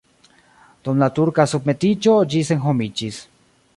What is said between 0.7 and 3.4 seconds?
Dum la turka submetiĝo ĝi senhomiĝis.